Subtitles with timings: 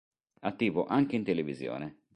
[0.39, 1.99] Attivo anche in televisione.